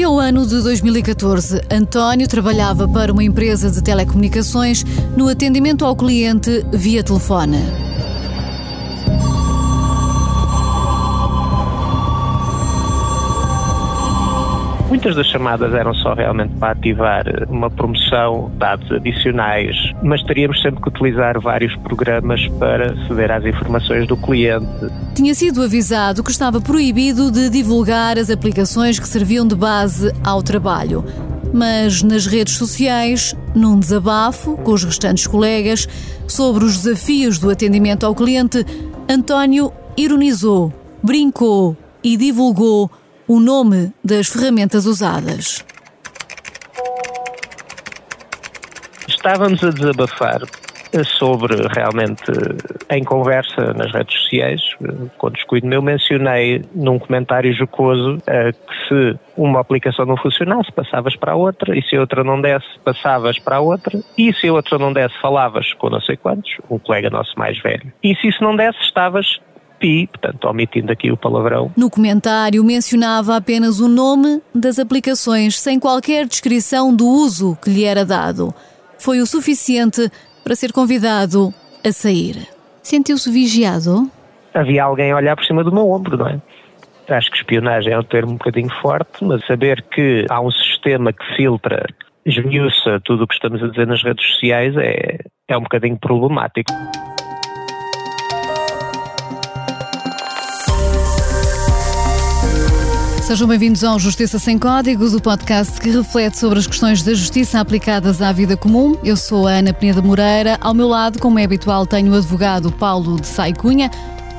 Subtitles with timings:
[0.00, 1.60] Corria o ano de 2014.
[1.70, 4.82] António trabalhava para uma empresa de telecomunicações
[5.14, 7.58] no atendimento ao cliente via telefone.
[14.90, 20.82] Muitas das chamadas eram só realmente para ativar uma promoção, dados adicionais, mas teríamos sempre
[20.82, 24.66] que utilizar vários programas para aceder às informações do cliente.
[25.14, 30.42] Tinha sido avisado que estava proibido de divulgar as aplicações que serviam de base ao
[30.42, 31.04] trabalho.
[31.54, 35.86] Mas nas redes sociais, num desabafo com os restantes colegas
[36.26, 38.66] sobre os desafios do atendimento ao cliente,
[39.08, 42.90] António ironizou, brincou e divulgou
[43.30, 45.64] o nome das ferramentas usadas.
[49.06, 50.40] Estávamos a desabafar
[51.16, 52.24] sobre realmente
[52.90, 54.60] em conversa nas redes sociais,
[55.16, 61.30] com descuido meu, mencionei num comentário jocoso que se uma aplicação não funcionasse, passavas para
[61.30, 64.52] a outra, e se a outra não desse, passavas para a outra, e se a
[64.52, 68.26] outra não desse, falavas com não sei quantos, um colega nosso mais velho, e se
[68.26, 69.40] isso não desse, estavas
[69.80, 71.72] portanto, omitindo aqui o palavrão.
[71.76, 77.84] No comentário mencionava apenas o nome das aplicações, sem qualquer descrição do uso que lhe
[77.84, 78.54] era dado.
[78.98, 80.10] Foi o suficiente
[80.44, 81.52] para ser convidado
[81.84, 82.46] a sair.
[82.82, 84.10] Sentiu-se vigiado?
[84.52, 86.40] Havia alguém a olhar por cima do meu ombro, não é?
[87.08, 91.12] Acho que espionagem é um termo um bocadinho forte, mas saber que há um sistema
[91.12, 91.84] que filtra,
[92.24, 96.72] esmiuça tudo o que estamos a dizer nas redes sociais é, é um bocadinho problemático.
[103.30, 107.60] Sejam bem-vindos ao Justiça Sem Códigos, o podcast que reflete sobre as questões da justiça
[107.60, 108.98] aplicadas à vida comum.
[109.04, 110.58] Eu sou a Ana Peneda Moreira.
[110.60, 113.88] Ao meu lado, como é habitual, tenho o advogado Paulo de Saicunha.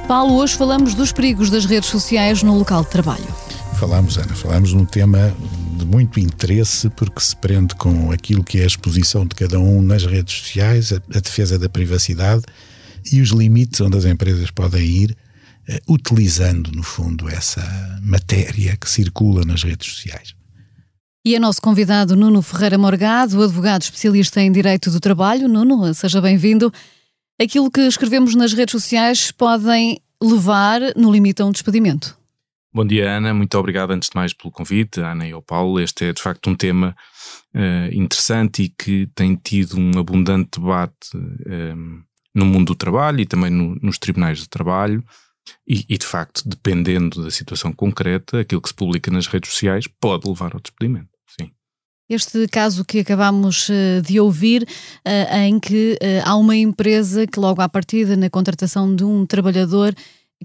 [0.09, 3.23] Paulo, hoje falamos dos perigos das redes sociais no local de trabalho.
[3.80, 5.34] Falamos, Ana, falamos num tema
[5.78, 9.81] de muito interesse porque se prende com aquilo que é a exposição de cada um
[9.81, 12.41] nas redes sociais, a, a defesa da privacidade
[13.09, 15.16] e os limites onde as empresas podem ir
[15.88, 17.61] utilizando, no fundo, essa
[18.01, 20.35] matéria que circula nas redes sociais.
[21.23, 25.47] E é nosso convidado Nuno Ferreira Morgado, advogado especialista em Direito do Trabalho.
[25.47, 26.73] Nuno, seja bem-vindo.
[27.39, 32.17] Aquilo que escrevemos nas redes sociais podem levar, no limite, a um despedimento.
[32.73, 33.33] Bom dia, Ana.
[33.33, 35.79] Muito obrigado, antes de mais, pelo convite, Ana e ao Paulo.
[35.79, 36.95] Este é, de facto, um tema
[37.53, 43.25] uh, interessante e que tem tido um abundante debate uh, no mundo do trabalho e
[43.27, 45.03] também no, nos tribunais de trabalho.
[45.68, 49.85] E, e, de facto, dependendo da situação concreta, aquilo que se publica nas redes sociais
[50.00, 51.09] pode levar ao despedimento.
[51.40, 51.52] Sim.
[52.09, 54.68] Este caso que acabamos eh, de ouvir,
[55.06, 59.25] eh, em que eh, há uma empresa que, logo à partida, na contratação de um
[59.25, 59.96] trabalhador,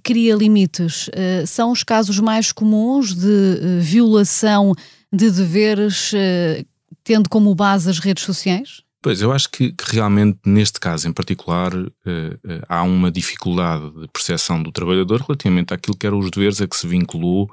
[0.02, 1.08] cria limites.
[1.46, 4.74] São os casos mais comuns de violação
[5.10, 6.12] de deveres,
[7.02, 8.82] tendo como base as redes sociais?
[9.06, 13.88] Pois, eu acho que, que realmente neste caso em particular uh, uh, há uma dificuldade
[14.00, 17.48] de percepção do trabalhador relativamente àquilo que eram os deveres a que se vinculou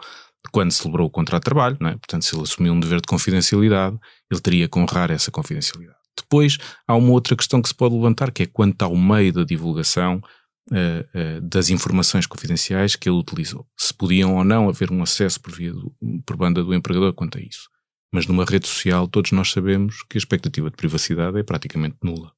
[0.52, 1.92] quando celebrou o contrato de trabalho, é?
[1.92, 4.00] portanto se ele assumiu um dever de confidencialidade,
[4.32, 6.00] ele teria que honrar essa confidencialidade.
[6.20, 9.44] Depois há uma outra questão que se pode levantar que é quanto ao meio da
[9.44, 10.24] divulgação
[10.72, 13.68] uh, das informações confidenciais que ele utilizou.
[13.78, 15.94] Se podiam ou não haver um acesso por, via do,
[16.26, 17.70] por banda do empregador quanto a isso.
[18.14, 22.32] Mas numa rede social, todos nós sabemos que a expectativa de privacidade é praticamente nula.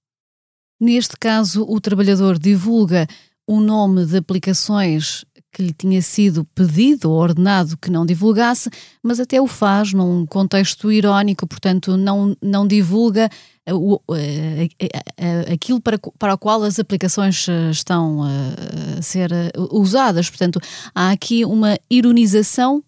[0.80, 3.06] Neste caso, o trabalhador divulga
[3.46, 8.70] o nome de aplicações que lhe tinha sido pedido ou ordenado que não divulgasse,
[9.04, 13.30] mas até o faz num contexto irónico, portanto, não, não divulga
[13.66, 19.32] eh, o, eh, eh, aquilo para, para o qual as aplicações estão a ser
[19.72, 20.30] usadas.
[20.30, 20.60] Portanto,
[20.94, 22.84] há aqui uma ironização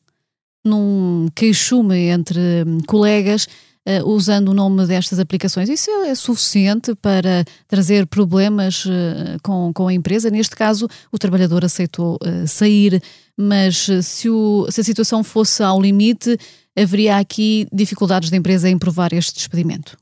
[0.67, 3.47] num queixume entre hum, colegas
[3.87, 5.69] uh, usando o nome destas aplicações.
[5.69, 10.29] Isso é, é suficiente para trazer problemas uh, com, com a empresa?
[10.29, 13.01] Neste caso, o trabalhador aceitou uh, sair,
[13.35, 16.37] mas se, o, se a situação fosse ao limite,
[16.77, 19.97] haveria aqui dificuldades da empresa em provar este despedimento?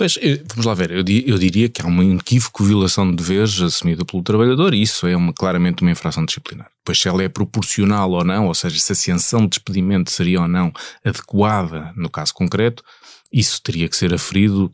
[0.00, 0.18] Pois,
[0.48, 4.22] vamos lá ver, eu, eu, diria que há uma inequívoca violação de deveres assumida pelo
[4.22, 6.70] trabalhador e isso é uma, claramente uma infração disciplinar.
[6.82, 10.40] Pois se ela é proporcional ou não, ou seja, se a sanção de despedimento seria
[10.40, 10.72] ou não
[11.04, 12.82] adequada no caso concreto,
[13.30, 14.72] isso teria que ser aferido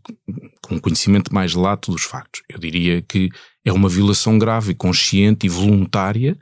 [0.62, 2.42] com conhecimento mais lato dos factos.
[2.48, 3.28] Eu diria que
[3.64, 6.38] é uma violação grave, consciente e voluntária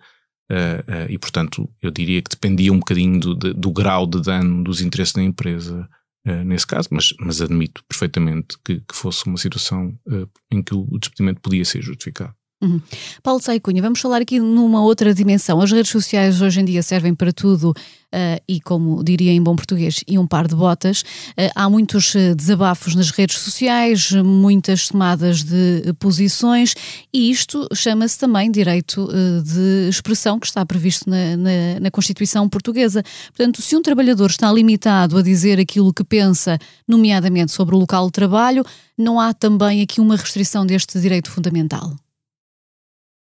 [0.53, 4.63] uh, uh, e, portanto, eu diria que dependia um bocadinho do, do grau de dano
[4.63, 5.89] dos interesses da empresa
[6.27, 10.75] Uh, nesse caso, mas, mas admito perfeitamente que, que fosse uma situação uh, em que
[10.75, 12.35] o despedimento podia ser justificado.
[12.65, 12.81] Uhum.
[13.23, 15.61] Paulo Saicunha, vamos falar aqui numa outra dimensão.
[15.61, 19.55] As redes sociais hoje em dia servem para tudo uh, e, como diria em bom
[19.55, 21.03] português, e um par de botas.
[21.03, 26.75] Uh, há muitos desabafos nas redes sociais, muitas tomadas de posições
[27.13, 29.09] e isto chama-se também direito
[29.45, 33.03] de expressão que está previsto na, na, na Constituição Portuguesa.
[33.27, 36.59] Portanto, se um trabalhador está limitado a dizer aquilo que pensa,
[36.89, 38.65] nomeadamente sobre o local de trabalho,
[38.97, 41.95] não há também aqui uma restrição deste direito fundamental?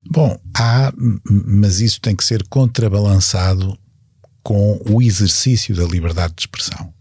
[0.09, 0.94] Bom, há,
[1.25, 3.77] mas isso tem que ser contrabalançado
[4.44, 6.94] com o exercício da liberdade de expressão.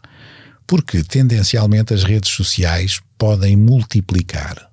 [0.67, 4.69] Porque, tendencialmente, as redes sociais podem multiplicar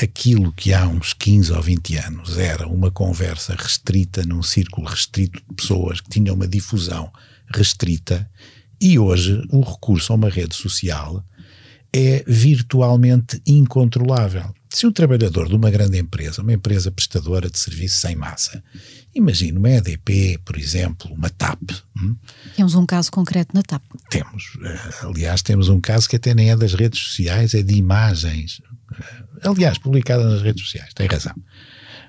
[0.00, 5.42] aquilo que há uns 15 ou 20 anos era uma conversa restrita num círculo restrito
[5.48, 7.12] de pessoas que tinham uma difusão
[7.54, 8.28] restrita,
[8.80, 11.22] e hoje o recurso a uma rede social
[11.92, 14.52] é virtualmente incontrolável.
[14.72, 18.64] Se um trabalhador de uma grande empresa, uma empresa prestadora de serviços em massa,
[19.14, 21.60] imagine uma EDP, por exemplo, uma TAP.
[21.94, 22.16] Hum?
[22.56, 23.82] Temos um caso concreto na TAP.
[24.08, 24.56] Temos.
[24.64, 28.62] Eh, aliás, temos um caso que até nem é das redes sociais, é de imagens.
[28.98, 31.34] Eh, aliás, publicada nas redes sociais, tem razão.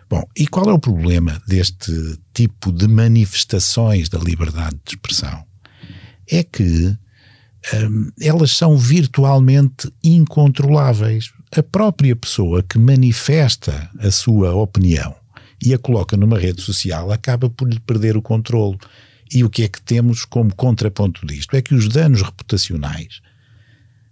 [0.09, 1.91] Bom, e qual é o problema deste
[2.33, 5.43] tipo de manifestações da liberdade de expressão?
[6.29, 6.97] É que
[7.73, 11.31] um, elas são virtualmente incontroláveis.
[11.55, 15.15] A própria pessoa que manifesta a sua opinião
[15.63, 18.77] e a coloca numa rede social acaba por lhe perder o controle.
[19.31, 21.55] E o que é que temos como contraponto disto?
[21.55, 23.21] É que os danos reputacionais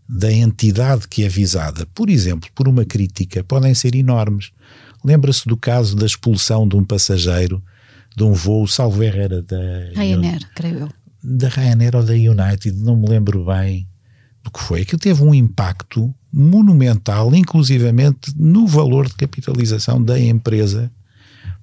[0.07, 4.51] da entidade que é visada, por exemplo, por uma crítica, podem ser enormes.
[5.03, 7.63] Lembra-se do caso da expulsão de um passageiro
[8.15, 9.57] de um voo, salvo erro, da
[9.95, 10.89] Ryanair, creio eu
[11.23, 13.87] da Ryanair ou da United, não me lembro bem
[14.43, 20.91] do que foi, que teve um impacto monumental, inclusivamente no valor de capitalização da empresa,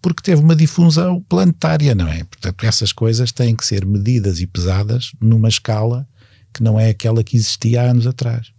[0.00, 2.25] porque teve uma difusão planetária, não é?
[2.25, 6.06] Portanto, essas coisas têm que ser medidas e pesadas numa escala
[6.53, 8.53] que não é aquela que existia há anos atrás.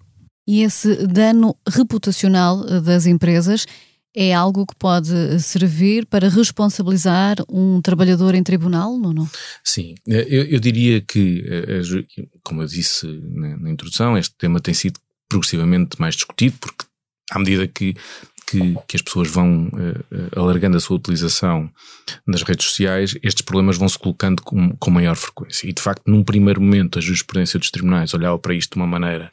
[0.48, 3.66] E esse dano reputacional das empresas
[4.16, 9.30] é algo que pode servir para responsabilizar um trabalhador em tribunal, não?
[9.64, 11.82] Sim, eu, eu diria que, eh,
[12.44, 16.86] como eu disse na, introdução, este tema tem sido progressivamente mais discutido, porque
[17.31, 17.96] à medida que
[18.50, 21.70] que, que, as pessoas vão uh, alargando a sua utilização
[22.26, 25.70] nas redes sociais, estes problemas vão se colocando com, com maior frequência.
[25.70, 28.88] E de facto, num primeiro momento, a jurisprudência dos tribunais olhava para isto de uma
[28.88, 29.31] maneira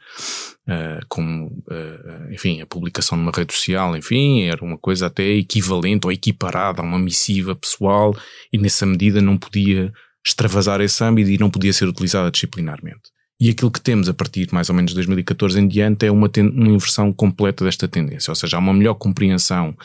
[0.68, 6.06] uh, como, uh, enfim, a publicação numa rede social, enfim, era uma coisa até equivalente
[6.06, 8.14] ou equiparada a uma missiva pessoal
[8.52, 9.92] e nessa medida não podia
[10.24, 13.15] extravasar esse âmbito e não podia ser utilizada disciplinarmente.
[13.38, 16.30] E aquilo que temos a partir de mais ou menos 2014 em diante é uma,
[16.38, 19.76] uma inversão completa desta tendência, ou seja, há uma melhor compreensão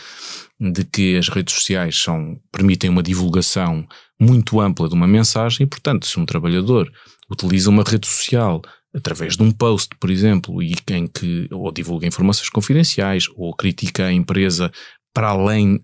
[0.59, 3.85] de que as redes sociais são, permitem uma divulgação
[4.19, 6.89] muito ampla de uma mensagem e, portanto, se um trabalhador
[7.29, 8.61] utiliza uma rede social
[8.93, 14.05] através de um post, por exemplo, e em que ou divulga informações confidenciais ou critica
[14.05, 14.71] a empresa
[15.13, 15.81] para além,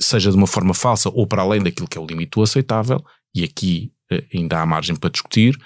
[0.00, 3.04] seja de uma forma falsa ou para além daquilo que é o limite aceitável,
[3.34, 3.97] e aqui eh,
[4.32, 5.58] ainda há margem para discutir,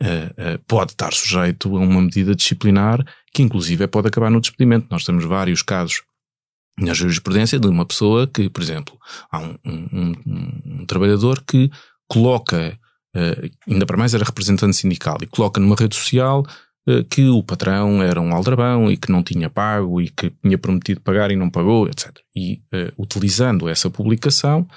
[0.00, 4.88] eh, eh, pode estar sujeito a uma medida disciplinar que inclusive pode acabar no despedimento.
[4.90, 6.02] Nós temos vários casos
[6.78, 8.98] na jurisprudência de uma pessoa que, por exemplo,
[9.30, 11.70] há um, um, um, um trabalhador que
[12.08, 12.78] coloca,
[13.66, 16.44] ainda para mais era representante sindical, e coloca numa rede social
[17.08, 21.00] que o patrão era um aldrabão e que não tinha pago e que tinha prometido
[21.00, 22.14] pagar e não pagou, etc.
[22.34, 22.62] E
[22.98, 24.68] utilizando essa publicação,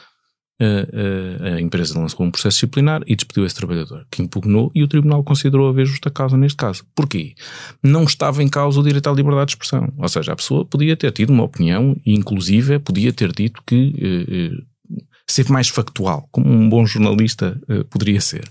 [0.62, 4.88] a, a, empresa lançou um processo disciplinar e despediu esse trabalhador, que impugnou e o
[4.88, 6.86] tribunal considerou haver justa causa neste caso.
[6.94, 7.34] Porquê?
[7.82, 9.92] Não estava em causa o direito à liberdade de expressão.
[9.98, 13.96] Ou seja, a pessoa podia ter tido uma opinião e, inclusive, podia ter dito que
[14.02, 18.44] eh, eh, ser mais factual, como um bom jornalista eh, poderia ser.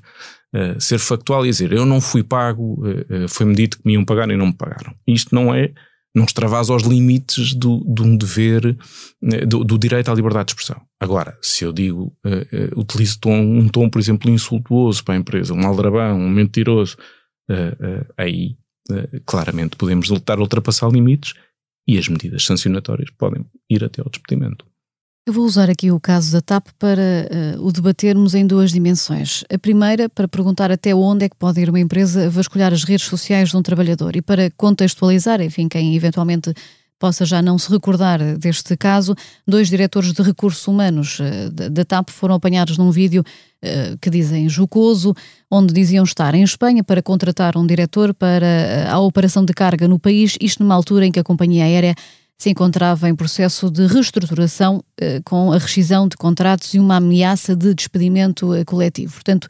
[0.79, 2.83] Ser factual e dizer eu não fui pago,
[3.29, 4.95] foi-me dito que me iam pagar e não me pagaram.
[5.07, 5.75] Isto não é
[6.15, 8.77] não extravasa aos limites do, de um dever,
[9.23, 10.81] eh, do, do, direito à liberdade de expressão.
[11.01, 15.19] Agora, se eu digo, uh, uh, utilizo tom, um tom, por exemplo, insultuoso para a
[15.19, 16.97] empresa, um aldrabão, um mentiroso,
[17.51, 18.57] uh, aí
[19.27, 21.35] claramente podemos estar a ultrapassar limites
[21.87, 24.65] e as medidas sancionatórias podem ir até ao despedimento.
[25.29, 27.03] Eu vou usar aqui o caso da TAP para
[27.59, 29.45] uh, o debatermos em duas dimensões.
[29.53, 33.05] A primeira, para perguntar até onde é que pode ir uma empresa vasculhar as redes
[33.05, 36.55] sociais de um trabalhador e para contextualizar, enfim, quem eventualmente
[36.99, 39.15] possa já não se recordar deste caso,
[39.47, 44.49] dois diretores de recursos humanos uh, da TAP foram apanhados num vídeo uh, que dizem
[44.49, 45.15] jocoso,
[45.51, 49.99] onde diziam estar em Espanha para contratar um diretor para a operação de carga no
[49.99, 51.95] país, isto numa altura em que a companhia aérea
[52.39, 57.57] se encontrava em processo de reestruturação eh, com a rescisão de contratos e uma ameaça
[57.57, 59.15] de despedimento eh, coletivo.
[59.15, 59.49] Portanto,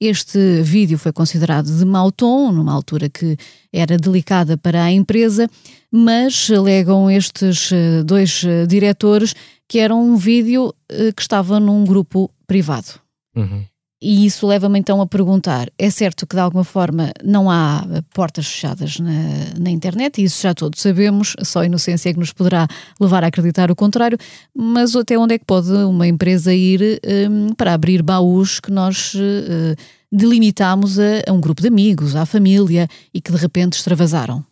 [0.00, 3.36] este vídeo foi considerado de mau tom, numa altura que
[3.70, 5.50] era delicada para a empresa,
[5.92, 9.34] mas alegam estes eh, dois diretores
[9.68, 10.74] que era um vídeo
[11.14, 12.98] que estava num grupo privado.
[13.36, 13.64] Uhum.
[14.02, 18.46] E isso leva-me então a perguntar: é certo que de alguma forma não há portas
[18.46, 22.32] fechadas na, na internet, e isso já todos sabemos, só a inocência é que nos
[22.32, 22.66] poderá
[22.98, 24.16] levar a acreditar o contrário,
[24.56, 26.98] mas até onde é que pode uma empresa ir
[27.30, 29.76] um, para abrir baús que nós uh,
[30.10, 34.44] delimitámos a, a, um grupo de amigos, à família e que de repente extravasaram?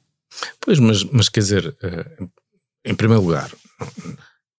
[0.61, 2.31] Pois, mas, mas quer dizer, uh,
[2.85, 3.51] em primeiro lugar,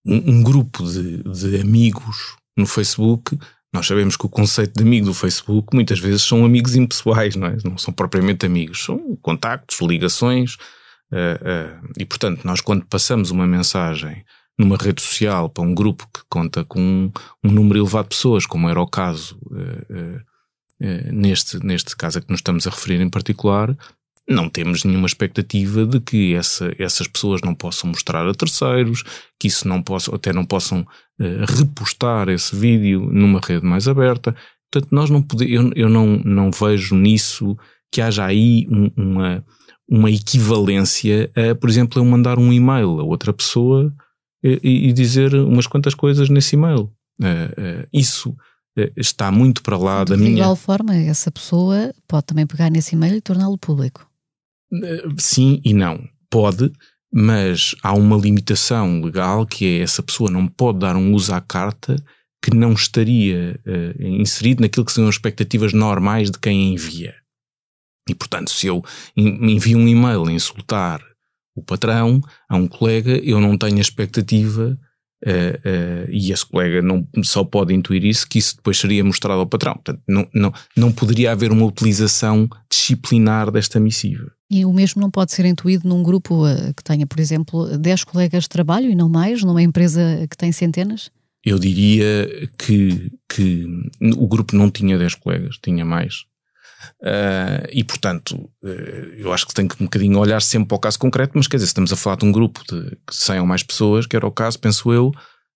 [0.03, 3.37] um, um grupo de, de amigos no Facebook
[3.73, 7.47] nós sabemos que o conceito de amigo do Facebook muitas vezes são amigos impessoais, não
[7.47, 7.57] é?
[7.63, 10.55] Não são propriamente amigos, são contactos, ligações.
[11.11, 14.23] Uh, uh, e portanto, nós quando passamos uma mensagem
[14.57, 17.11] numa rede social para um grupo que conta com um,
[17.43, 20.21] um número elevado de pessoas, como era o caso uh,
[21.11, 23.75] neste, neste caso a que nos estamos a referir em particular,
[24.29, 29.03] não temos nenhuma expectativa de que essa, essas pessoas não possam mostrar a terceiros,
[29.39, 34.35] que isso não possam, até não possam uh, repostar esse vídeo numa rede mais aberta.
[34.71, 37.57] Portanto, nós não podemos, eu, eu não, não vejo nisso
[37.91, 39.43] que haja aí um, uma,
[39.89, 43.91] uma equivalência a, por exemplo, eu mandar um e-mail a outra pessoa
[44.43, 46.91] e, e dizer umas quantas coisas nesse e-mail.
[47.19, 48.35] Uh, uh, isso
[48.95, 50.29] está muito para lá de da minha.
[50.29, 54.08] De igual forma, essa pessoa pode também pegar nesse e-mail e torná-lo público.
[55.17, 56.07] Sim e não.
[56.29, 56.71] Pode,
[57.11, 61.41] mas há uma limitação legal que é essa pessoa não pode dar um uso à
[61.41, 61.95] carta
[62.41, 67.15] que não estaria uh, inserido naquilo que são as expectativas normais de quem envia.
[68.09, 68.83] E, portanto, se eu
[69.15, 71.03] envio um e-mail a insultar
[71.55, 74.77] o patrão a um colega, eu não tenho a expectativa
[75.21, 79.41] Uh, uh, e esse colega não só pode intuir isso, que isso depois seria mostrado
[79.41, 79.73] ao patrão.
[79.73, 84.31] Portanto, não, não, não poderia haver uma utilização disciplinar desta missiva.
[84.51, 88.03] E o mesmo não pode ser intuído num grupo uh, que tenha, por exemplo, 10
[88.03, 91.11] colegas de trabalho e não mais, numa empresa que tem centenas?
[91.45, 93.65] Eu diria que, que
[94.17, 96.25] o grupo não tinha 10 colegas, tinha mais.
[97.01, 98.67] Uh, e, portanto, uh,
[99.17, 101.57] eu acho que tem que um bocadinho olhar sempre para o caso concreto, mas quer
[101.57, 104.31] dizer, estamos a falar de um grupo de 100 ou mais pessoas, que era o
[104.31, 105.11] caso, penso eu,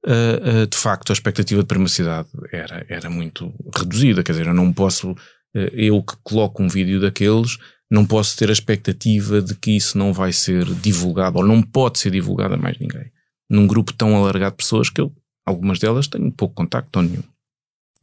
[0.05, 4.23] uh, de facto a expectativa de privacidade era, era muito reduzida.
[4.23, 5.15] Quer dizer, eu não posso,
[5.53, 7.57] eu que coloco um vídeo daqueles,
[7.93, 11.99] não posso ter a expectativa de que isso não vai ser divulgado ou não pode
[11.99, 13.11] ser divulgado a mais ninguém.
[13.47, 15.13] Num grupo tão alargado de pessoas que eu,
[15.45, 17.21] algumas delas, tenho pouco contacto ou nenhum.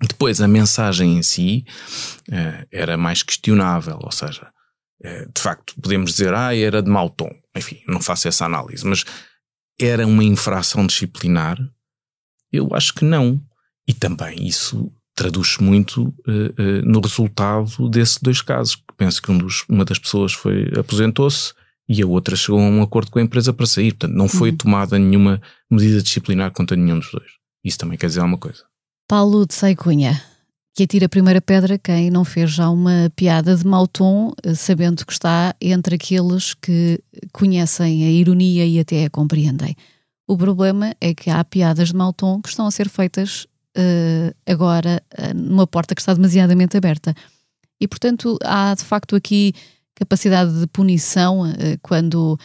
[0.01, 1.65] Depois, a mensagem em si
[2.29, 4.53] uh, era mais questionável, ou seja,
[5.05, 7.31] uh, de facto, podemos dizer, ah, era de mau tom.
[7.57, 9.05] Enfim, não faço essa análise, mas
[9.79, 11.59] era uma infração disciplinar?
[12.53, 13.43] Eu acho que não.
[13.89, 18.81] E também isso traduz-se muito uh, no resultado desses dois casos.
[19.01, 21.55] Penso que um dos, uma das pessoas foi aposentou-se
[21.89, 23.93] e a outra chegou a um acordo com a empresa para sair.
[23.93, 24.57] Portanto, não foi uhum.
[24.59, 25.41] tomada nenhuma
[25.71, 27.31] medida disciplinar contra nenhum dos dois.
[27.65, 28.63] Isso também quer dizer alguma coisa.
[29.09, 30.23] Paulo de Seicunha,
[30.75, 34.53] que atira a primeira pedra quem não fez já uma piada de mau tom, eh,
[34.53, 37.03] sabendo que está entre aqueles que
[37.33, 39.75] conhecem a ironia e até a compreendem.
[40.29, 43.47] O problema é que há piadas de mau tom que estão a ser feitas
[43.79, 47.15] uh, agora uh, numa porta que está demasiadamente aberta.
[47.81, 49.55] E, portanto, há de facto aqui
[49.95, 52.39] capacidade de punição uh, quando,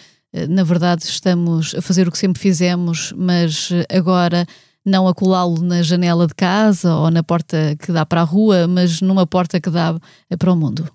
[0.49, 4.45] na verdade, estamos a fazer o que sempre fizemos, mas agora
[4.85, 8.67] não a colá-lo na janela de casa ou na porta que dá para a rua,
[8.67, 9.99] mas numa porta que dá
[10.37, 10.87] para o mundo.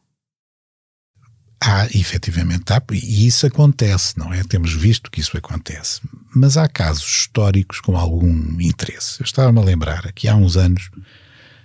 [1.62, 4.42] Há, efetivamente, há, e isso acontece, não é?
[4.44, 6.00] Temos visto que isso acontece.
[6.34, 9.20] Mas há casos históricos com algum interesse.
[9.20, 10.90] Eu estava-me a lembrar que há uns anos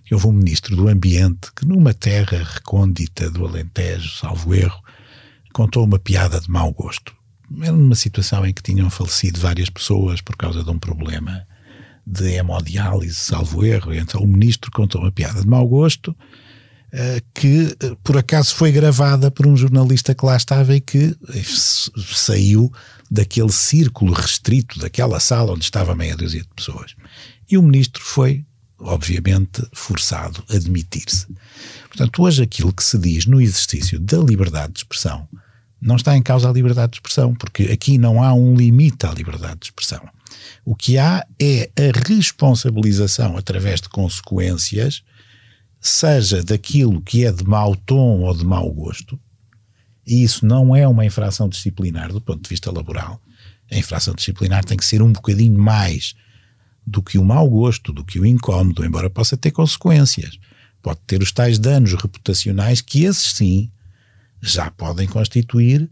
[0.06, 4.82] que houve um ministro do Ambiente que, numa terra recôndita do Alentejo, salvo erro,
[5.52, 7.14] contou uma piada de mau gosto.
[7.62, 11.46] Era numa situação em que tinham falecido várias pessoas por causa de um problema
[12.06, 13.94] de hemodiálise, salvo erro.
[13.94, 16.16] Então o ministro contou uma piada de mau gosto
[16.98, 21.16] eh, que eh, por acaso foi gravada por um jornalista que lá estava e que
[21.30, 21.44] eh,
[22.14, 22.72] saiu
[23.12, 26.96] daquele círculo restrito daquela sala onde estava meia dúzia de pessoas.
[27.50, 28.46] E o ministro foi,
[28.80, 31.28] obviamente, forçado a admitir-se.
[31.88, 35.28] Portanto, hoje aquilo que se diz no exercício da liberdade de expressão
[35.82, 39.12] não está em causa a liberdade de expressão, porque aqui não há um limite à
[39.12, 40.02] liberdade de expressão.
[40.64, 45.04] O que há é a responsabilização através de consequências,
[45.80, 49.20] seja daquilo que é de mau tom ou de mau gosto,
[50.06, 53.22] e isso não é uma infração disciplinar do ponto de vista laboral,
[53.72, 56.14] A infração disciplinar tem que ser um bocadinho mais
[56.86, 60.38] do que o mau gosto, do que o incómodo, embora possa ter consequências.
[60.82, 63.72] Pode ter os tais danos reputacionais que esses sim
[64.42, 65.90] já podem constituir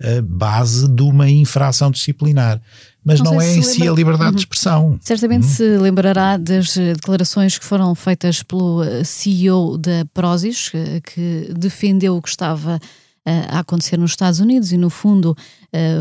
[0.00, 2.60] a base de uma infração disciplinar.
[3.04, 3.92] Mas não, não é em si lembra...
[3.92, 4.34] a liberdade uhum.
[4.34, 4.98] de expressão.
[5.00, 5.50] Certamente uhum.
[5.50, 12.16] se lembrará das declarações que foram feitas pelo eh, CEO da Prozis, eh, que defendeu
[12.16, 12.80] o que estava eh,
[13.24, 15.36] a acontecer nos Estados Unidos e, no fundo,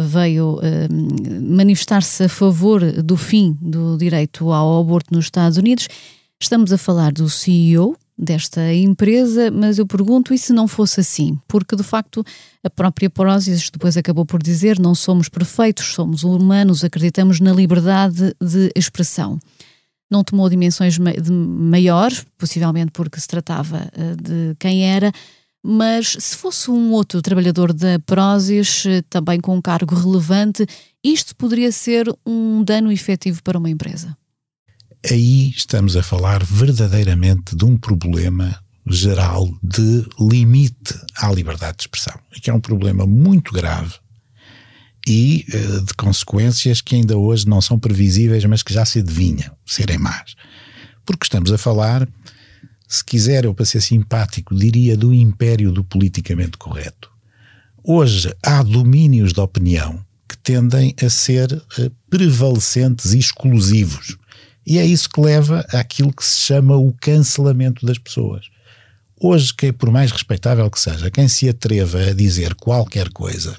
[0.10, 0.60] veio
[1.42, 5.88] manifestar-se a favor do fim do direito ao aborto nos Estados Unidos.
[6.40, 11.40] Estamos a falar do CEO, desta empresa, mas eu pergunto, e se não fosse assim?
[11.48, 12.24] Porque, de facto,
[12.64, 18.36] a própria Prozis depois acabou por dizer não somos perfeitos, somos humanos, acreditamos na liberdade
[18.40, 19.40] de expressão.
[20.10, 25.12] Não tomou dimensões maiores, possivelmente porque se tratava eh, de quem era,
[25.64, 30.66] mas se fosse um outro trabalhador da Prozis, eh, também com um cargo relevante,
[31.04, 34.16] isto poderia ser um dano efetivo para uma empresa
[35.12, 42.18] aí estamos a falar verdadeiramente de um problema geral de limite à liberdade de expressão,
[42.42, 43.94] que é um problema muito grave
[45.08, 49.52] e uh, de consequências que ainda hoje não são previsíveis, mas que já se adivinham
[49.66, 50.36] serem más.
[51.06, 52.08] Porque estamos a falar,
[52.88, 57.12] se quiser eu para ser simpático, diria do império do politicamente correto.
[57.84, 64.18] Hoje há domínios de opinião que tendem a ser uh, prevalecentes e exclusivos
[64.66, 68.46] e é isso que leva àquilo que se chama o cancelamento das pessoas.
[69.20, 73.58] Hoje, que por mais respeitável que seja, quem se atreva a dizer qualquer coisa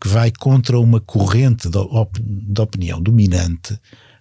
[0.00, 3.78] que vai contra uma corrente de opinião dominante,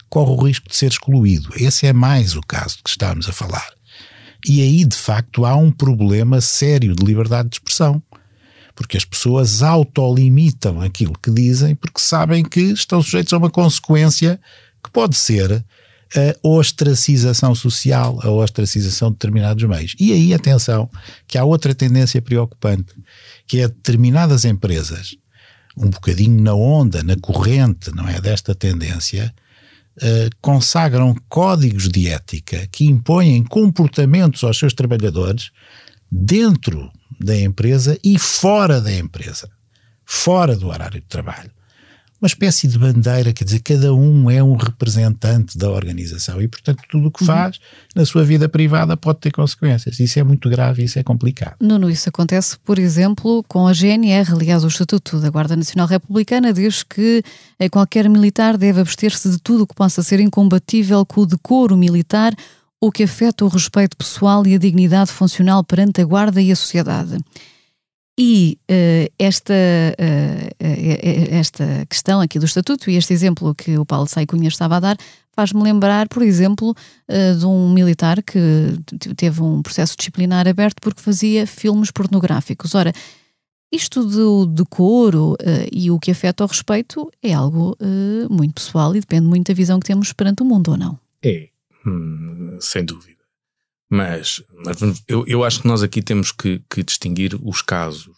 [0.10, 1.50] corre o risco de ser excluído.
[1.56, 3.77] Esse é mais o caso que estamos a falar.
[4.48, 8.02] E aí, de facto, há um problema sério de liberdade de expressão.
[8.76, 14.40] Porque as pessoas autolimitam aquilo que dizem porque sabem que estão sujeitos a uma consequência
[14.84, 15.66] que pode ser
[16.16, 19.96] a ostracização social, a ostracização de determinados meios.
[20.00, 20.90] E aí, atenção,
[21.28, 22.94] que há outra tendência preocupante,
[23.46, 25.16] que é determinadas empresas,
[25.76, 29.34] um bocadinho na onda, na corrente, não é, desta tendência,
[29.98, 35.52] uh, consagram códigos de ética que impõem comportamentos aos seus trabalhadores
[36.12, 39.50] dentro da empresa e fora da empresa,
[40.06, 41.57] fora do horário de trabalho
[42.20, 46.82] uma espécie de bandeira, quer dizer, cada um é um representante da organização e, portanto,
[46.90, 47.28] tudo o que uhum.
[47.28, 47.62] faz uhum.
[47.96, 50.00] na sua vida privada pode ter consequências.
[50.00, 51.56] Isso é muito grave, isso é complicado.
[51.62, 54.32] Nuno, isso acontece, por exemplo, com a GNR.
[54.32, 57.24] Aliás, o Estatuto da Guarda Nacional Republicana diz que
[57.60, 61.78] eh, qualquer militar deve abster-se de tudo o que possa ser incompatível com o decoro
[61.78, 62.34] militar
[62.82, 66.56] ou que afeta o respeito pessoal e a dignidade funcional perante a Guarda e a
[66.56, 67.18] sociedade.
[68.20, 74.08] E uh, esta, uh, esta questão aqui do Estatuto e este exemplo que o Paulo
[74.08, 74.98] Saicunha estava a dar
[75.36, 78.40] faz-me lembrar, por exemplo, uh, de um militar que
[79.16, 82.74] teve um processo disciplinar aberto porque fazia filmes pornográficos.
[82.74, 82.92] Ora,
[83.72, 85.36] isto do decoro
[85.72, 87.78] e o que afeta ao respeito é algo
[88.30, 90.98] muito pessoal e depende muito da visão que temos perante o mundo, ou não?
[91.22, 91.50] É,
[91.86, 93.17] hum, sem dúvida.
[93.90, 98.16] Mas, mas eu, eu acho que nós aqui temos que, que distinguir os casos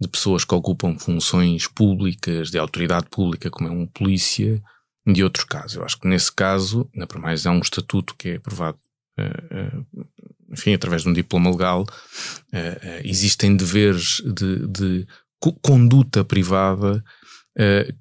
[0.00, 4.60] de pessoas que ocupam funções públicas, de autoridade pública, como é um polícia,
[5.06, 5.76] de outros casos.
[5.76, 8.78] Eu acho que nesse caso, na por mais, há um estatuto que é aprovado,
[9.18, 10.06] uh, uh,
[10.50, 15.06] enfim, através de um diploma legal, uh, existem deveres de, de
[15.62, 17.04] conduta privada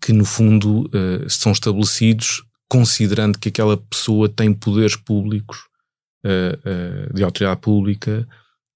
[0.02, 0.90] que, no fundo,
[1.30, 5.68] são estabelecidos considerando que aquela pessoa tem poderes públicos
[6.26, 8.28] uh, de autoridade pública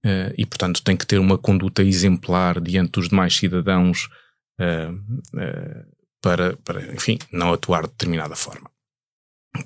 [0.04, 4.08] uh, e, portanto, tem que ter uma conduta exemplar diante dos demais cidadãos
[6.20, 8.68] para, para, enfim, não atuar de determinada forma.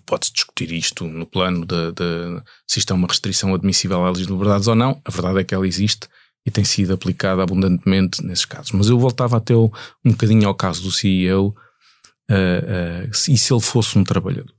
[0.05, 4.69] Pode-se discutir isto no plano de, de, se isto é uma restrição admissível às liberdades
[4.69, 5.01] ou não.
[5.03, 6.09] A verdade é que ela existe
[6.45, 8.73] e tem sido aplicada abundantemente nesses casos.
[8.73, 9.73] Mas eu voltava até o,
[10.05, 14.55] um bocadinho ao caso do CEO uh, uh, e se ele fosse um trabalhador.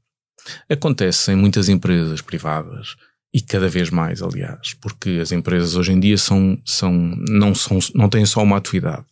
[0.70, 2.96] Acontece em muitas empresas privadas
[3.34, 7.80] e cada vez mais, aliás, porque as empresas hoje em dia são, são, não, são,
[7.96, 9.06] não têm só uma atividade.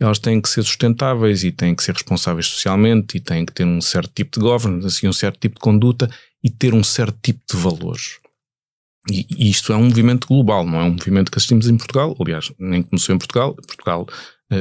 [0.00, 3.66] Elas têm que ser sustentáveis e têm que ser responsáveis socialmente e têm que ter
[3.66, 6.10] um certo tipo de governance e um certo tipo de conduta
[6.42, 8.18] e ter um certo tipo de valores.
[9.10, 12.16] E, e isto é um movimento global, não é um movimento que assistimos em Portugal.
[12.18, 13.54] Aliás, nem começou em Portugal.
[13.54, 14.06] Portugal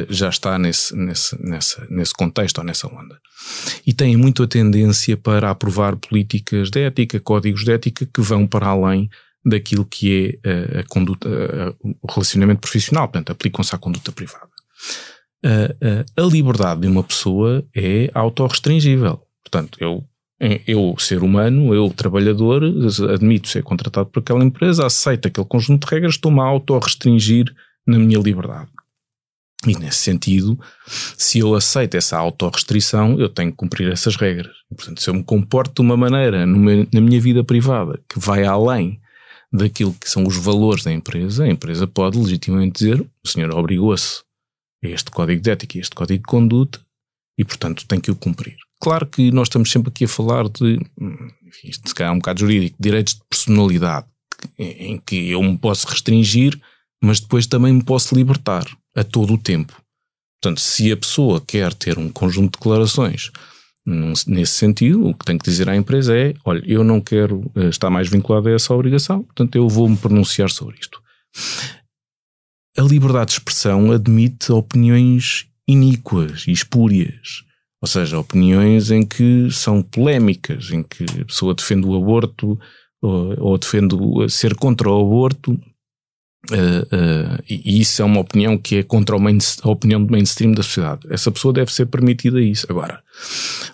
[0.10, 3.20] já está nesse, nesse, nessa, nesse contexto ou nessa onda
[3.86, 8.46] e têm muito a tendência para aprovar políticas de ética, códigos de ética que vão
[8.46, 9.10] para além
[9.44, 14.50] daquilo que é a, a conduta, a, o relacionamento profissional, portanto, aplicam-se à conduta privada.
[15.44, 19.22] a, a, a liberdade de uma pessoa é autorrestringível.
[19.44, 20.04] Portanto, eu,
[20.68, 22.62] eu, ser humano, eu, trabalhador,
[23.12, 27.46] admito ser contratado por aquela empresa, aceito aquele conjunto de regras, estou-me a autorrestringir
[27.88, 28.70] na minha liberdade.
[29.68, 30.58] E nesse sentido,
[31.18, 34.56] se eu aceito essa autorrestrição, eu tenho que cumprir essas regras.
[34.74, 38.46] Portanto, se eu me comporto de uma maneira numa, na minha vida privada que vai
[38.46, 39.02] além
[39.52, 44.22] daquilo que são os valores da empresa, a empresa pode legitimamente dizer o senhor obrigou-se
[44.84, 46.80] a este código de ética e este código de conduta
[47.38, 48.56] e, portanto, tem que o cumprir.
[48.82, 50.80] Claro que nós estamos sempre aqui a falar de,
[51.46, 54.06] enfim, isto se calhar é um bocado jurídico, direitos de personalidade,
[54.58, 56.58] em que eu me posso restringir,
[57.02, 59.74] mas depois também me posso libertar a todo o tempo.
[60.42, 63.32] Portanto, se a pessoa quer ter um conjunto de declarações
[64.28, 67.70] nesse sentido, o que tem que dizer à empresa é: olha, eu não quero eh,
[67.70, 71.02] estar mais vinculado a essa obrigação, portanto, eu vou me pronunciar sobre isto.
[72.78, 77.44] A liberdade de expressão admite opiniões iníquas e espúrias.
[77.82, 82.60] Ou seja, opiniões em que são polémicas, em que a pessoa defende o aborto
[83.02, 83.96] ou, ou defende
[84.30, 85.60] ser contra o aborto
[86.48, 90.64] Uh, uh, e isso é uma opinião que é contra a opinião do mainstream da
[90.64, 91.06] sociedade.
[91.10, 92.66] Essa pessoa deve ser permitida isso.
[92.70, 93.04] Agora,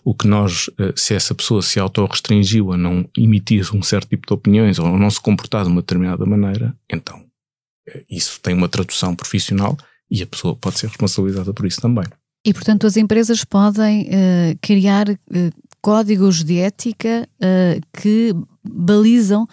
[0.03, 4.25] o que nós, uh, se essa pessoa se auto-restringiu a não emitir um certo tipo
[4.27, 7.23] de opiniões ou a não se comportar de uma determinada maneira, então
[8.09, 9.77] isso tem uma tradução profissional
[10.09, 12.05] e a pessoa pode ser responsabilizada por isso também.
[12.43, 14.09] E, portanto, as empresas podem
[14.59, 15.05] criar
[15.81, 17.27] códigos de ética
[17.93, 19.47] que balizam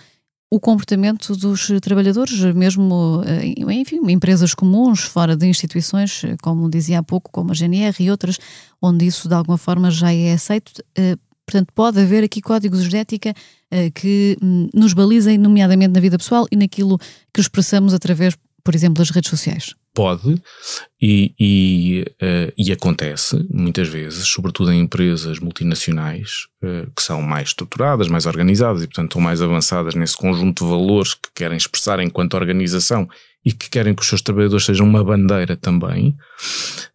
[0.52, 6.98] o comportamento dos trabalhadores, mesmo, eh, enfim, empresas comuns, fora de instituições, eh, como dizia
[6.98, 8.38] há pouco, como a GNR e outras,
[8.80, 10.84] onde isso de alguma forma já é aceito.
[10.94, 13.32] Eh, portanto, pode haver aqui códigos de ética
[13.94, 16.98] que hum, nos balizem, nomeadamente na vida pessoal e naquilo
[17.32, 20.40] que expressamos através, por exemplo, das redes sociais pode
[21.00, 27.48] e, e, uh, e, acontece muitas vezes, sobretudo em empresas multinacionais uh, que são mais
[27.48, 32.00] estruturadas, mais organizadas e, portanto, estão mais avançadas nesse conjunto de valores que querem expressar
[32.00, 33.08] enquanto organização
[33.44, 36.16] e que querem que os seus trabalhadores sejam uma bandeira também.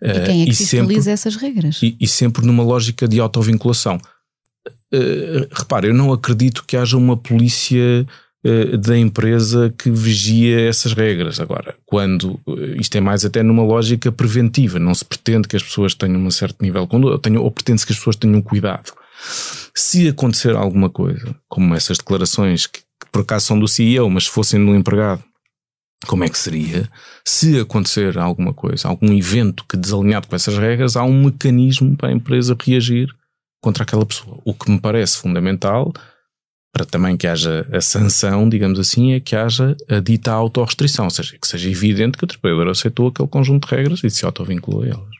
[0.02, 1.82] Uh, e quem é que fiscaliza essas regras?
[1.84, 4.00] E, e, sempre numa lógica de autovinculação.
[4.92, 8.06] Uh, repare, eu não acredito que haja uma polícia eh,
[8.78, 11.40] da empresa que vigia essas regras.
[11.40, 15.64] Agora, quando eh, isto é mais até numa lógica preventiva, não se pretende que as
[15.64, 18.94] pessoas tenham um certo nível de conduta, ou pretende-se que as pessoas tenham cuidado.
[19.76, 24.28] Se acontecer alguma coisa, como essas declarações que, que por acaso são do CEO, mas
[24.28, 25.24] fossem do empregado,
[26.06, 26.88] como é que seria?
[27.26, 32.10] Se acontecer alguma coisa, algum evento que desalinhado com essas regras, há um mecanismo para
[32.10, 33.10] a empresa reagir
[33.62, 34.40] contra aquela pessoa.
[34.46, 35.92] O que me parece fundamental
[36.78, 41.12] para também que haja a sanção, digamos assim, é que haja a dita autorrestrição, ou
[41.12, 44.84] seja, que seja evidente que o trabalhador aceitou aquele conjunto de regras e se autovinculou
[44.84, 45.18] a elas.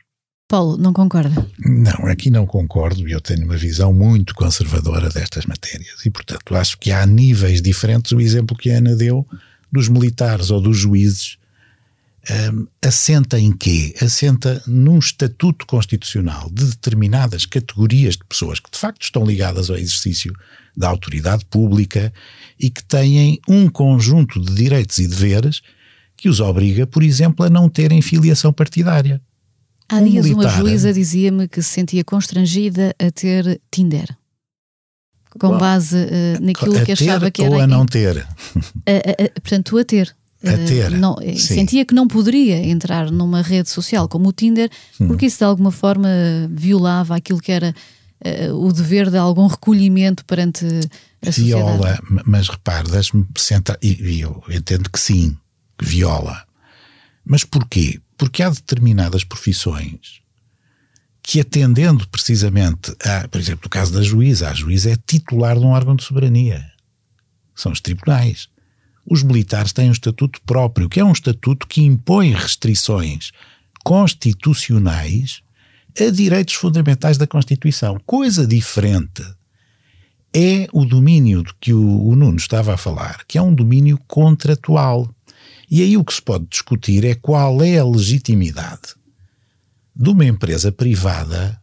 [0.48, 1.46] Paulo, não concorda?
[1.58, 6.54] Não, aqui não concordo e eu tenho uma visão muito conservadora destas matérias e, portanto,
[6.54, 8.12] acho que há níveis diferentes.
[8.12, 9.26] O exemplo que a Ana deu
[9.70, 11.38] dos militares ou dos juízes
[12.30, 13.94] um, assenta em quê?
[14.02, 19.76] Assenta num estatuto constitucional de determinadas categorias de pessoas que de facto estão ligadas ao
[19.76, 20.34] exercício
[20.76, 22.12] da autoridade pública
[22.58, 25.60] e que têm um conjunto de direitos e deveres
[26.16, 29.20] que os obriga, por exemplo, a não terem filiação partidária.
[29.88, 34.14] Há um dias militar, uma juíza dizia-me que se sentia constrangida a ter Tinder.
[35.38, 37.54] Com bom, base uh, naquilo que achava que era.
[37.54, 38.18] Ou a não ter.
[38.18, 40.14] A, a, portanto, a ter.
[40.44, 40.90] A eh, ter.
[40.92, 44.70] não, eh, sentia que não poderia entrar numa rede social como o Tinder,
[45.00, 45.08] hum.
[45.08, 46.08] porque isso de alguma forma
[46.50, 47.74] violava aquilo que era
[48.24, 50.64] uh, o dever de algum recolhimento perante
[51.20, 51.78] a sociedade.
[51.78, 55.36] Viola, mas repare, deixe-me sentar, e, e eu entendo que sim,
[55.76, 56.44] que viola.
[57.24, 58.00] Mas porquê?
[58.16, 60.20] Porque há determinadas profissões
[61.28, 65.64] que atendendo precisamente a, por exemplo, no caso da juíza, a juíza é titular de
[65.64, 66.64] um órgão de soberania.
[67.54, 68.48] São os tribunais.
[69.10, 73.30] Os militares têm um estatuto próprio, que é um estatuto que impõe restrições
[73.82, 75.40] constitucionais
[75.98, 77.98] a direitos fundamentais da Constituição.
[78.04, 79.22] Coisa diferente
[80.34, 83.98] é o domínio de que o, o Nuno estava a falar, que é um domínio
[84.06, 85.08] contratual.
[85.70, 88.94] E aí o que se pode discutir é qual é a legitimidade
[89.96, 91.60] de uma empresa privada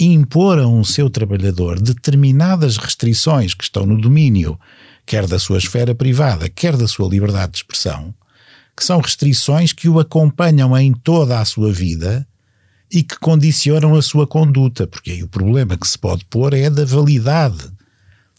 [0.00, 4.58] impor a um seu trabalhador determinadas restrições que estão no domínio
[5.06, 8.14] quer da sua esfera privada, quer da sua liberdade de expressão,
[8.76, 12.26] que são restrições que o acompanham em toda a sua vida
[12.90, 16.70] e que condicionam a sua conduta, porque aí o problema que se pode pôr é
[16.70, 17.70] da validade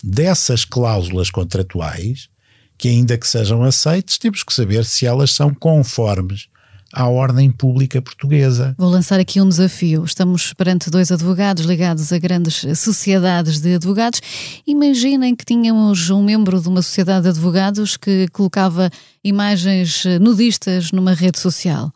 [0.03, 2.29] dessas cláusulas contratuais,
[2.77, 6.47] que ainda que sejam aceites, temos que saber se elas são conformes
[6.95, 8.73] à ordem pública portuguesa.
[8.77, 10.05] Vou lançar aqui um desafio.
[10.05, 14.21] Estamos perante dois advogados ligados a grandes sociedades de advogados.
[14.65, 18.89] Imaginem que tínhamos um membro de uma sociedade de advogados que colocava
[19.21, 21.91] imagens nudistas numa rede social.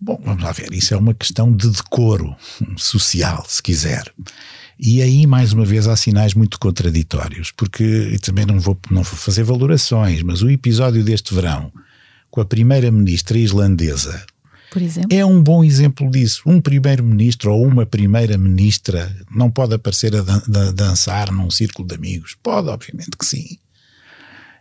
[0.00, 0.72] Bom, vamos lá ver.
[0.72, 2.34] Isso é uma questão de decoro
[2.78, 4.10] social, se quiser.
[4.80, 9.16] E aí, mais uma vez, há sinais muito contraditórios, porque também não vou, não vou
[9.16, 11.70] fazer valorações, mas o episódio deste verão
[12.32, 14.24] com a primeira-ministra islandesa
[15.10, 16.42] é um bom exemplo disso.
[16.46, 21.94] Um primeiro-ministro ou uma primeira-ministra não pode aparecer a, dan a dançar num círculo de
[21.94, 22.34] amigos?
[22.42, 23.58] Pode, obviamente que sim.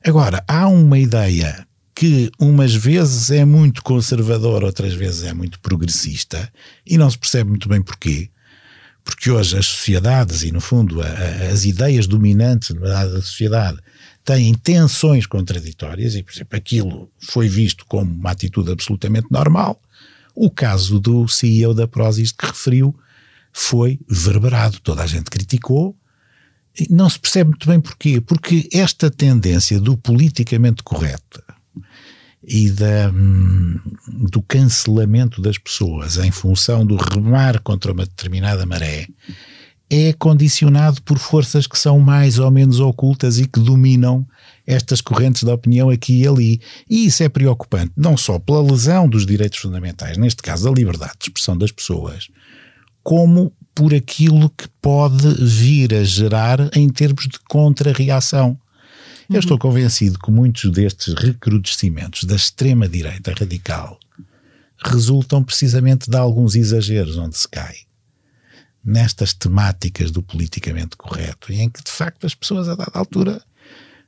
[0.05, 6.51] Agora, há uma ideia que umas vezes é muito conservadora, outras vezes é muito progressista,
[6.85, 8.29] e não se percebe muito bem porquê.
[9.05, 13.79] Porque hoje as sociedades e, no fundo, a, a, as ideias dominantes da sociedade
[14.31, 19.81] têm tensões contraditórias e, por exemplo, aquilo foi visto como uma atitude absolutamente normal.
[20.33, 22.95] O caso do CEO da Prozis que referiu
[23.51, 25.93] foi verberado, toda a gente criticou.
[26.89, 28.21] Não se percebe muito bem porquê.
[28.21, 31.43] Porque esta tendência do politicamente correto
[32.41, 39.07] e da, hum, do cancelamento das pessoas em função do remar contra uma determinada maré
[39.93, 44.25] é condicionado por forças que são mais ou menos ocultas e que dominam
[44.65, 46.61] estas correntes de opinião aqui e ali.
[46.89, 51.11] E isso é preocupante, não só pela lesão dos direitos fundamentais, neste caso da liberdade
[51.19, 52.29] de expressão das pessoas,
[53.03, 58.57] como por aquilo que pode vir a gerar em termos de contra-reação.
[59.29, 59.59] Eu estou uhum.
[59.59, 63.99] convencido que muitos destes recrudescimentos da extrema-direita radical
[64.85, 67.90] resultam precisamente de alguns exageros onde se cai
[68.83, 73.41] nestas temáticas do politicamente correto, em que de facto as pessoas a dada altura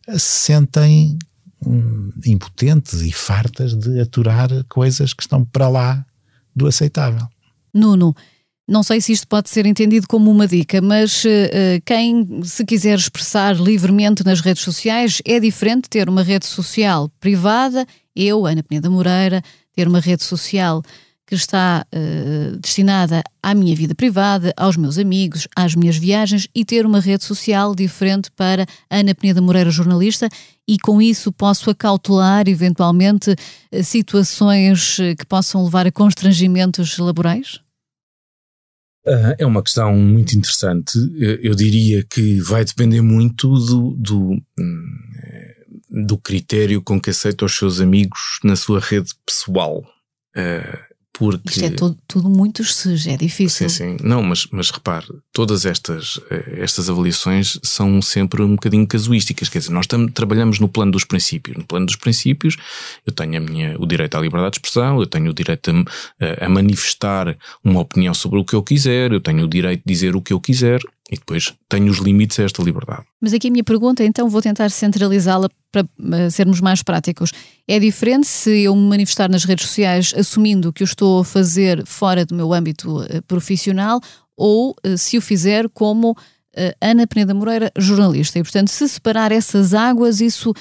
[0.10, 1.18] se sentem
[1.66, 6.06] hum, impotentes e fartas de aturar coisas que estão para lá
[6.56, 7.28] do aceitável.
[7.74, 8.16] Nuno,
[8.68, 12.98] não sei se isto pode ser entendido como uma dica, mas uh, quem se quiser
[12.98, 18.90] expressar livremente nas redes sociais é diferente ter uma rede social privada, eu, Ana Peneda
[18.90, 19.42] Moreira,
[19.76, 20.82] ter uma rede social
[21.34, 26.64] que está uh, destinada à minha vida privada, aos meus amigos, às minhas viagens e
[26.64, 30.30] ter uma rede social diferente para Ana Peneda Moreira, jornalista,
[30.68, 37.60] e com isso posso acautelar eventualmente uh, situações uh, que possam levar a constrangimentos laborais?
[39.38, 40.98] É uma questão muito interessante.
[41.42, 45.00] Eu diria que vai depender muito do, do, hum,
[45.90, 49.84] do critério com que aceita os seus amigos na sua rede pessoal.
[51.14, 51.50] Porque...
[51.52, 53.70] Isto é tudo, tudo muito SES, é difícil.
[53.70, 53.98] Sim, sim.
[54.04, 59.48] Não, mas, mas repare, todas estas, eh, estas avaliações são sempre um bocadinho casuísticas.
[59.48, 61.56] Quer dizer, nós tam, trabalhamos no plano dos princípios.
[61.56, 62.58] No plano dos princípios,
[63.06, 65.70] eu tenho a minha, o direito à liberdade de expressão, eu tenho o direito
[66.20, 69.94] a, a manifestar uma opinião sobre o que eu quiser, eu tenho o direito de
[69.94, 70.82] dizer o que eu quiser,
[71.14, 73.04] e depois tenho os limites a esta liberdade.
[73.22, 77.32] Mas aqui a minha pergunta, então vou tentar centralizá-la para uh, sermos mais práticos.
[77.68, 81.86] É diferente se eu me manifestar nas redes sociais assumindo que eu estou a fazer
[81.86, 84.02] fora do meu âmbito uh, profissional
[84.36, 86.16] ou uh, se o fizer como
[86.80, 88.38] Ana Peneda Moreira, jornalista.
[88.38, 90.54] E, portanto, se separar essas águas, isso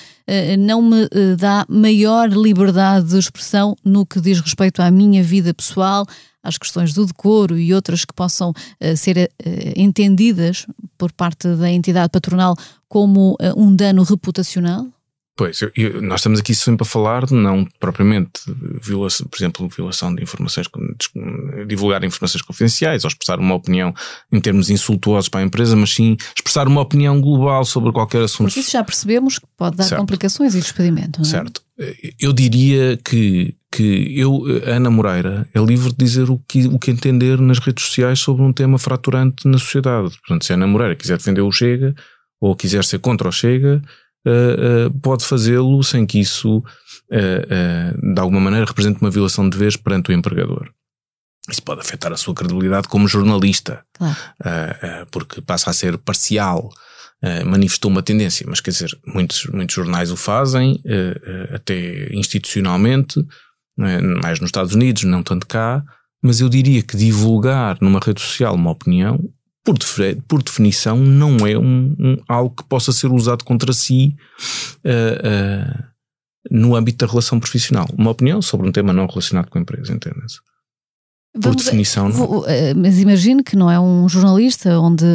[0.58, 6.06] não me dá maior liberdade de expressão no que diz respeito à minha vida pessoal,
[6.42, 10.66] às questões do decoro e outras que possam uh, ser uh, entendidas
[10.98, 12.56] por parte da entidade patronal
[12.88, 14.86] como uh, um dano reputacional?
[15.34, 18.42] Pois, eu, eu, nós estamos aqui sempre a falar de não propriamente,
[18.82, 20.66] violação, por exemplo, violação de informações,
[21.66, 23.94] divulgar informações confidenciais ou expressar uma opinião
[24.30, 28.48] em termos insultuosos para a empresa, mas sim expressar uma opinião global sobre qualquer assunto.
[28.48, 30.00] Porque isso já percebemos que pode dar certo.
[30.00, 31.30] complicações e despedimento, não é?
[31.30, 31.62] Certo.
[32.20, 36.90] Eu diria que, que eu, Ana Moreira, é livre de dizer o que, o que
[36.90, 40.10] entender nas redes sociais sobre um tema fraturante na sociedade.
[40.20, 41.94] Portanto, se a Ana Moreira quiser defender o Chega
[42.38, 43.82] ou quiser ser contra o Chega,
[44.26, 49.50] uh, uh, pode fazê-lo sem que isso, uh, de alguma maneira, represente uma violação de
[49.56, 50.70] deveres perante o empregador.
[51.50, 54.16] Isso pode afetar a sua credibilidade como jornalista, claro.
[55.10, 56.72] porque passa a ser parcial.
[57.44, 60.80] manifestou uma tendência, mas quer dizer, muitos, muitos jornais o fazem,
[61.52, 63.18] até institucionalmente,
[63.80, 64.00] é?
[64.00, 65.82] mais nos Estados Unidos, não tanto cá,
[66.22, 69.18] mas eu diria que divulgar numa rede social uma opinião
[69.64, 69.76] por,
[70.26, 74.16] por definição, não é um, um, algo que possa ser usado contra si
[74.84, 75.84] uh, uh,
[76.50, 77.86] no âmbito da relação profissional.
[77.96, 80.38] Uma opinião sobre um tema não relacionado com a empresa, entende-se?
[81.40, 82.14] Por definição, não.
[82.14, 85.06] Vou, eh, mas imagino que não é um jornalista onde,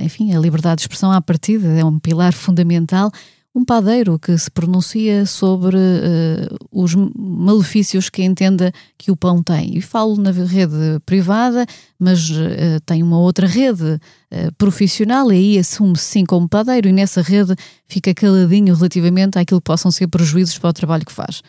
[0.00, 3.12] enfim, a liberdade de expressão à partida é um pilar fundamental.
[3.56, 9.78] Um padeiro que se pronuncia sobre uh, os malefícios que entenda que o pão tem.
[9.78, 11.64] E falo na rede privada,
[11.98, 16.92] mas uh, tem uma outra rede uh, profissional, e aí assume-se sim como padeiro, e
[16.92, 21.40] nessa rede fica caladinho relativamente àquilo que possam ser prejuízos para o trabalho que faz.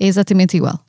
[0.00, 0.80] É exatamente igual.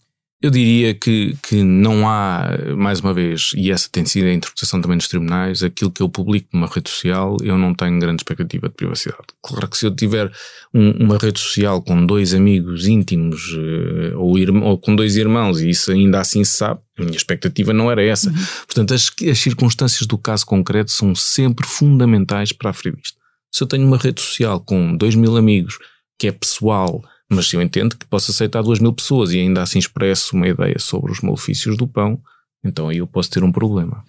[0.43, 4.81] Eu diria que, que não há, mais uma vez, e essa tem sido a interpretação
[4.81, 8.67] também dos tribunais, aquilo que eu publico numa rede social, eu não tenho grande expectativa
[8.67, 9.23] de privacidade.
[9.41, 10.29] Claro que se eu tiver
[10.73, 15.69] um, uma rede social com dois amigos íntimos uh, ou, ou, com dois irmãos, e
[15.69, 18.29] isso ainda assim se sabe, a minha expectativa não era essa.
[18.29, 18.45] Uhum.
[18.65, 23.17] Portanto, as, as circunstâncias do caso concreto são sempre fundamentais para aferir isto.
[23.49, 25.79] Se eu tenho uma rede social com dois mil amigos,
[26.19, 27.01] que é pessoal,
[27.33, 30.77] mas eu entendo que posso aceitar duas mil pessoas e ainda assim expresso uma ideia
[30.79, 32.21] sobre os malefícios do pão,
[32.63, 34.03] então aí eu posso ter um problema.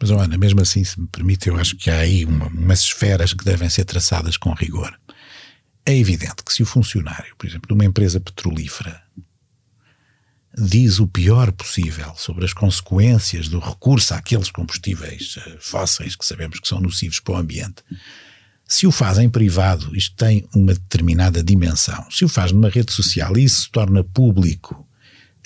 [0.00, 3.32] Mas, Ana, mesmo assim, se me permite, eu acho que há aí uma, umas esferas
[3.32, 4.98] que devem ser traçadas com rigor.
[5.86, 9.00] É evidente que se o funcionário, por exemplo, de uma empresa petrolífera,
[10.56, 16.60] diz o pior possível sobre as consequências do recurso àqueles combustíveis eh, fósseis que sabemos
[16.60, 17.82] que são nocivos para o ambiente,
[18.66, 22.06] se o faz em privado, isto tem uma determinada dimensão.
[22.10, 24.86] Se o faz numa rede social e isso se torna público,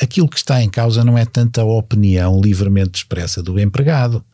[0.00, 4.24] aquilo que está em causa não é tanto a opinião livremente expressa do empregado.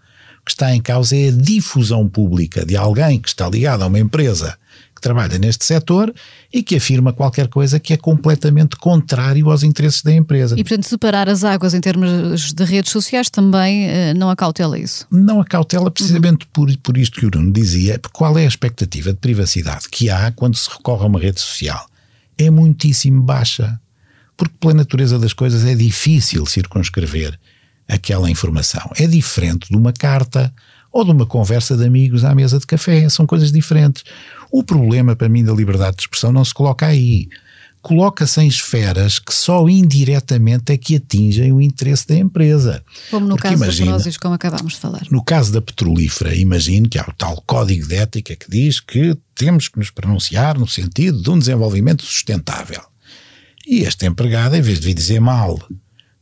[0.40, 3.86] O que está em causa é a difusão pública de alguém que está ligado a
[3.86, 4.58] uma empresa
[5.02, 6.14] trabalha neste setor
[6.52, 10.54] e que afirma qualquer coisa que é completamente contrário aos interesses da empresa.
[10.58, 15.06] E, portanto, separar as águas em termos de redes sociais também uh, não acautela isso?
[15.10, 16.66] Não acautela precisamente uhum.
[16.66, 18.00] por, por isto que o Bruno dizia.
[18.12, 21.86] Qual é a expectativa de privacidade que há quando se recorre a uma rede social?
[22.38, 23.78] É muitíssimo baixa.
[24.36, 27.38] Porque, pela natureza das coisas, é difícil circunscrever
[27.88, 28.90] aquela informação.
[28.96, 30.52] É diferente de uma carta
[30.92, 33.08] ou de uma conversa de amigos à mesa de café.
[33.08, 34.04] São coisas diferentes.
[34.50, 37.28] O problema, para mim, da liberdade de expressão não se coloca aí.
[37.80, 42.84] Coloca-se em esferas que só indiretamente é que atingem o interesse da empresa.
[43.10, 45.02] Como no Porque caso imagina, da Prozis, como acabámos de falar.
[45.10, 49.16] No caso da petrolífera, imagino que há o tal código de ética que diz que
[49.34, 52.82] temos que nos pronunciar no sentido de um desenvolvimento sustentável.
[53.66, 55.58] E este empregado, em vez de vir dizer mal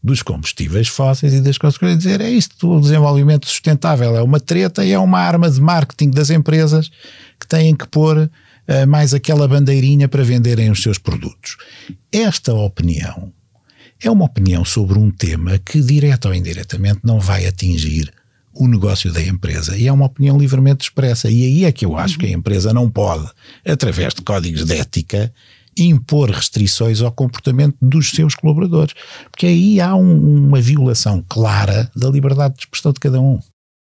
[0.03, 4.23] dos combustíveis fósseis e das coisas que eu dizer é isto, o desenvolvimento sustentável é
[4.23, 6.91] uma treta e é uma arma de marketing das empresas
[7.39, 11.57] que têm que pôr uh, mais aquela bandeirinha para venderem os seus produtos.
[12.11, 13.33] Esta opinião
[14.03, 18.11] é uma opinião sobre um tema que, direta ou indiretamente, não vai atingir
[18.53, 21.31] o negócio da empresa e é uma opinião livremente expressa.
[21.31, 23.29] E aí é que eu acho que a empresa não pode,
[23.65, 25.33] através de códigos de ética,
[25.79, 28.95] impor restrições ao comportamento dos seus colaboradores.
[29.31, 33.39] Porque aí há um, uma violação clara da liberdade de expressão de cada um.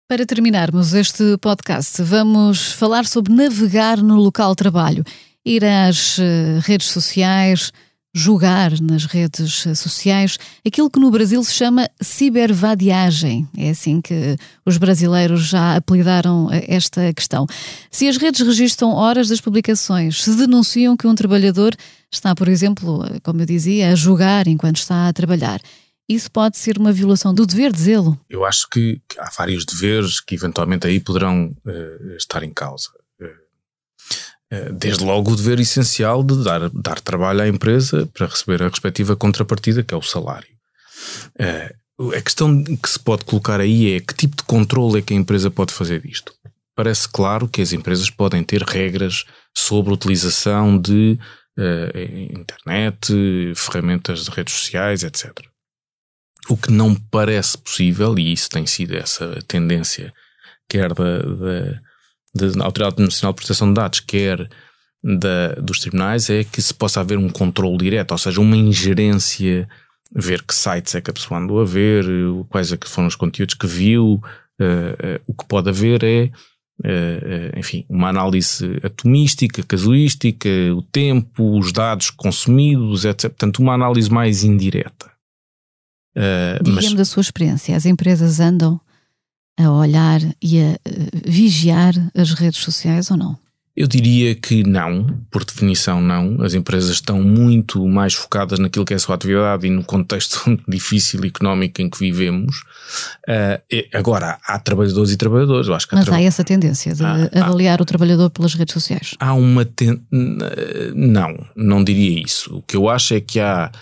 [0.08, 5.04] Para terminarmos este podcast, vamos falar sobre navegar no local de trabalho,
[5.44, 6.22] ir às uh,
[6.64, 7.72] redes sociais,
[8.14, 13.48] julgar nas redes sociais aquilo que no Brasil se chama cibervadiagem.
[13.56, 17.46] É assim que os brasileiros já apelidaram esta questão.
[17.90, 21.74] Se as redes registram horas das publicações, se denunciam que um trabalhador
[22.10, 25.60] está, por exemplo, como eu dizia, a julgar enquanto está a trabalhar.
[26.08, 28.20] Isso pode ser uma violação do dever de zelo?
[28.28, 32.90] Eu acho que, há vários deveres que eventualmente aí poderão uh, estar em causa.
[34.52, 38.68] Eh, desde logo o dever essencial de dar, dar trabalho à empresa para receber a
[38.68, 40.46] respectiva contrapartida, que é o salário.
[41.38, 41.74] Eh,
[42.14, 45.16] a questão que se pode colocar aí é que tipo de controle é que a
[45.16, 46.34] empresa pode fazer disto.
[46.76, 49.24] Parece claro que as empresas podem ter regras
[49.56, 51.18] sobre a utilização de
[51.58, 55.30] uh, internet, ferramentas de redes sociais, etc.
[56.48, 60.12] O que não parece possível, e isso tem sido essa tendência,
[60.68, 61.80] quer da, da
[62.34, 64.48] da Autoridade Nacional de Proteção de Dados, quer
[65.02, 69.68] da, dos tribunais, é que se possa haver um controle direto, ou seja, uma ingerência,
[70.14, 72.04] ver que sites é que a pessoa andou a ver,
[72.48, 74.20] quais é que foram os conteúdos que viu.
[74.60, 76.30] Uh, uh, o que pode haver é,
[76.84, 83.30] uh, enfim, uma análise atomística, casuística, o tempo, os dados consumidos, etc.
[83.30, 85.10] Portanto, uma análise mais indireta.
[86.16, 88.80] Uh, Diga-me da sua experiência, as empresas andam
[89.58, 90.76] a olhar e a uh,
[91.24, 93.41] vigiar as redes sociais ou não?
[93.74, 96.42] Eu diria que não, por definição não.
[96.42, 100.42] As empresas estão muito mais focadas naquilo que é a sua atividade e no contexto
[100.68, 102.64] difícil económico em que vivemos.
[103.26, 105.68] Uh, agora, há trabalhadores e trabalhadores.
[105.68, 106.16] Eu acho que há Mas tra...
[106.16, 107.82] há essa tendência de há, avaliar há...
[107.82, 109.14] o trabalhador pelas redes sociais?
[109.18, 109.64] Há uma.
[109.64, 110.02] Ten...
[110.94, 112.58] Não, não diria isso.
[112.58, 113.72] O que eu acho é que há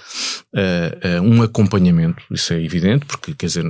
[0.55, 3.65] uh, uh, um acompanhamento, isso é evidente, porque quer dizer,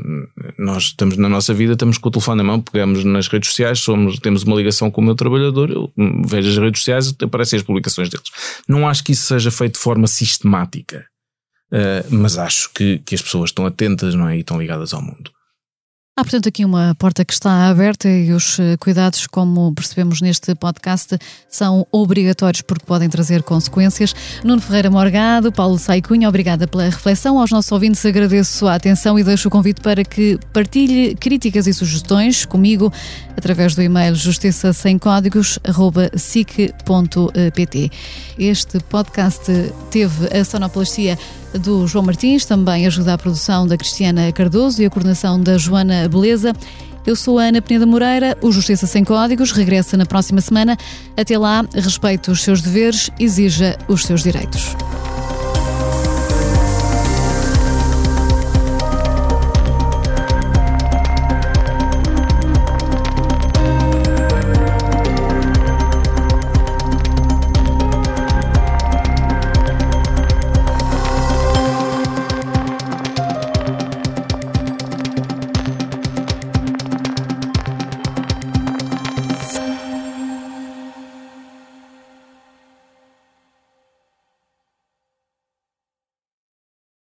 [0.58, 3.78] nós estamos na nossa vida, estamos com o telefone na mão, pegamos nas redes sociais,
[3.78, 5.90] somos, temos uma ligação com o meu trabalhador, eu
[6.26, 8.26] vejo as redes sociais, aparecem as publicações deles.
[8.68, 11.06] Não acho que isso seja feito de forma sistemática.
[11.72, 14.36] uh, mas acho que, que as pessoas estão atentas não é?
[14.36, 15.30] e estão ligadas ao mundo.
[16.20, 20.54] Há, portanto, aqui uma porta que está aberta e os eh, cuidados, como percebemos neste
[20.54, 21.16] podcast,
[21.48, 24.14] são obrigatórios porque podem trazer consequências.
[24.44, 27.38] Nuno Ferreira Morgado, Paulo Saicunha, obrigada pela reflexão.
[27.38, 31.72] Aos nossos ouvintes agradeço a atenção e deixo o convite para que partilhe críticas e
[31.72, 32.92] sugestões comigo
[33.34, 37.90] através do e-mail justiça sem códigos@sic.pt.
[38.38, 39.50] Este podcast
[39.90, 41.18] teve a sonoplastia
[41.58, 46.08] do João Martins, também ajuda a produção da Cristiana Cardoso e a coordenação da Joana
[46.08, 46.52] Beleza.
[47.06, 50.76] Eu sou a Ana Peneda Moreira, o Justiça Sem Códigos regressa na próxima semana.
[51.16, 54.76] Até lá, respeite os seus deveres, exija os seus direitos.